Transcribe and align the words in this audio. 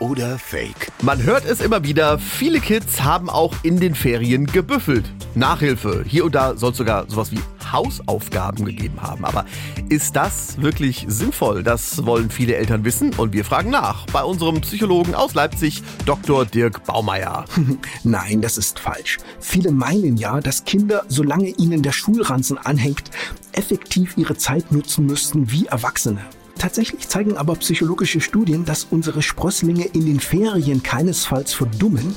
oder 0.00 0.38
Fake? 0.38 0.90
Man 1.02 1.22
hört 1.22 1.44
es 1.44 1.60
immer 1.60 1.84
wieder, 1.84 2.18
viele 2.18 2.60
Kids 2.60 3.02
haben 3.02 3.30
auch 3.30 3.54
in 3.62 3.78
den 3.78 3.94
Ferien 3.94 4.46
gebüffelt. 4.46 5.04
Nachhilfe. 5.34 6.04
Hier 6.06 6.24
und 6.24 6.34
da 6.34 6.56
soll 6.56 6.72
es 6.72 6.78
sogar 6.78 7.08
sowas 7.08 7.30
wie 7.30 7.40
Hausaufgaben 7.70 8.64
gegeben 8.64 9.00
haben. 9.00 9.24
Aber 9.24 9.44
ist 9.88 10.16
das 10.16 10.60
wirklich 10.60 11.04
sinnvoll? 11.08 11.62
Das 11.62 12.04
wollen 12.04 12.30
viele 12.30 12.56
Eltern 12.56 12.84
wissen 12.84 13.14
und 13.14 13.32
wir 13.32 13.44
fragen 13.44 13.70
nach 13.70 14.06
bei 14.06 14.22
unserem 14.24 14.60
Psychologen 14.60 15.14
aus 15.14 15.34
Leipzig, 15.34 15.82
Dr. 16.06 16.44
Dirk 16.44 16.84
Baumeier. 16.84 17.44
Nein, 18.02 18.40
das 18.40 18.58
ist 18.58 18.80
falsch. 18.80 19.18
Viele 19.38 19.70
meinen 19.70 20.16
ja, 20.16 20.40
dass 20.40 20.64
Kinder, 20.64 21.04
solange 21.08 21.50
ihnen 21.50 21.82
der 21.82 21.92
Schulranzen 21.92 22.58
anhängt, 22.58 23.10
effektiv 23.52 24.16
ihre 24.16 24.36
Zeit 24.36 24.72
nutzen 24.72 25.06
müssten 25.06 25.50
wie 25.50 25.66
Erwachsene. 25.66 26.20
Tatsächlich 26.60 27.08
zeigen 27.08 27.38
aber 27.38 27.54
psychologische 27.54 28.20
Studien, 28.20 28.66
dass 28.66 28.86
unsere 28.90 29.22
Sprösslinge 29.22 29.86
in 29.86 30.04
den 30.04 30.20
Ferien 30.20 30.82
keinesfalls 30.82 31.54
verdummen, 31.54 32.14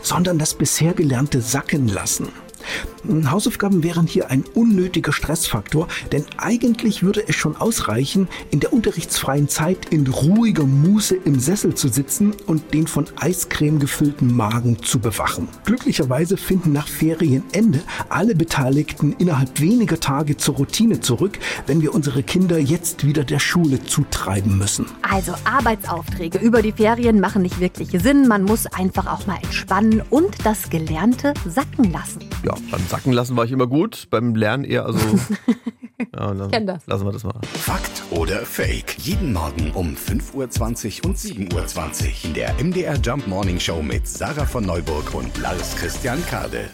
sondern 0.00 0.38
das 0.38 0.54
bisher 0.54 0.94
Gelernte 0.94 1.42
sacken 1.42 1.88
lassen. 1.88 2.28
Hausaufgaben 3.30 3.82
wären 3.82 4.06
hier 4.06 4.30
ein 4.30 4.44
unnötiger 4.54 5.12
Stressfaktor, 5.12 5.88
denn 6.12 6.24
eigentlich 6.36 7.02
würde 7.02 7.26
es 7.26 7.34
schon 7.34 7.56
ausreichen, 7.56 8.28
in 8.50 8.60
der 8.60 8.72
unterrichtsfreien 8.72 9.48
Zeit 9.48 9.86
in 9.90 10.06
ruhiger 10.06 10.64
Muße 10.64 11.16
im 11.16 11.40
Sessel 11.40 11.74
zu 11.74 11.88
sitzen 11.88 12.32
und 12.46 12.74
den 12.74 12.86
von 12.86 13.06
Eiscreme 13.16 13.78
gefüllten 13.78 14.32
Magen 14.34 14.82
zu 14.82 14.98
bewachen. 14.98 15.48
Glücklicherweise 15.64 16.36
finden 16.36 16.72
nach 16.72 16.88
Ferienende 16.88 17.80
alle 18.08 18.34
Beteiligten 18.34 19.14
innerhalb 19.18 19.60
weniger 19.60 19.98
Tage 19.98 20.36
zur 20.36 20.56
Routine 20.56 21.00
zurück, 21.00 21.38
wenn 21.66 21.82
wir 21.82 21.94
unsere 21.94 22.22
Kinder 22.22 22.58
jetzt 22.58 23.06
wieder 23.06 23.24
der 23.24 23.38
Schule 23.38 23.82
zutreiben 23.82 24.58
müssen. 24.58 24.86
Also 25.02 25.32
Arbeitsaufträge 25.44 26.38
über 26.38 26.62
die 26.62 26.72
Ferien 26.72 27.20
machen 27.20 27.42
nicht 27.42 27.60
wirklich 27.60 27.90
Sinn. 27.90 28.28
Man 28.28 28.44
muss 28.44 28.66
einfach 28.66 29.06
auch 29.06 29.26
mal 29.26 29.38
entspannen 29.42 30.02
und 30.10 30.44
das 30.44 30.70
Gelernte 30.70 31.34
sacken 31.48 31.92
lassen. 31.92 32.20
Ja, 32.44 32.54
beim 32.70 32.86
Sacken 32.92 33.14
lassen 33.14 33.38
war 33.38 33.46
ich 33.46 33.52
immer 33.52 33.66
gut, 33.66 34.08
beim 34.10 34.34
Lernen 34.34 34.64
eher 34.64 34.84
also. 34.84 34.98
ja, 36.14 36.34
dann 36.34 36.50
Kenn 36.50 36.66
das. 36.66 36.86
Lassen 36.86 37.06
wir 37.06 37.12
das 37.12 37.24
mal. 37.24 37.40
Fakt 37.54 38.02
oder 38.10 38.44
Fake? 38.44 38.98
Jeden 38.98 39.32
Morgen 39.32 39.70
um 39.70 39.94
5.20 39.94 41.02
Uhr 41.02 41.08
und 41.08 41.16
7.20 41.16 41.54
Uhr 41.54 42.24
in 42.24 42.34
der 42.34 42.52
MDR 42.62 42.96
Jump 42.96 43.26
Morning 43.26 43.58
Show 43.58 43.80
mit 43.80 44.06
Sarah 44.06 44.44
von 44.44 44.66
Neuburg 44.66 45.14
und 45.14 45.38
Lars 45.38 45.74
Christian 45.76 46.22
Kade. 46.26 46.68